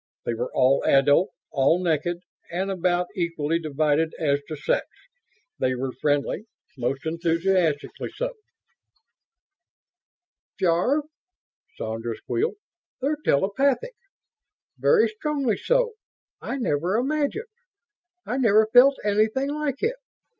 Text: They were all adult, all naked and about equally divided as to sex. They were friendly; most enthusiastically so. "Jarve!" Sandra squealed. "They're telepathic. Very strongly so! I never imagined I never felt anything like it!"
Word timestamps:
They 0.25 0.33
were 0.33 0.49
all 0.51 0.83
adult, 0.83 1.29
all 1.51 1.79
naked 1.79 2.21
and 2.49 2.71
about 2.71 3.05
equally 3.15 3.59
divided 3.59 4.15
as 4.17 4.41
to 4.47 4.55
sex. 4.55 4.87
They 5.59 5.75
were 5.75 5.91
friendly; 5.91 6.45
most 6.75 7.05
enthusiastically 7.05 8.09
so. 8.15 8.33
"Jarve!" 10.59 11.03
Sandra 11.77 12.15
squealed. 12.15 12.55
"They're 12.99 13.17
telepathic. 13.23 13.93
Very 14.79 15.07
strongly 15.07 15.57
so! 15.57 15.93
I 16.41 16.57
never 16.57 16.95
imagined 16.95 17.45
I 18.25 18.39
never 18.39 18.69
felt 18.73 18.97
anything 19.05 19.49
like 19.53 19.83
it!" 19.83 19.97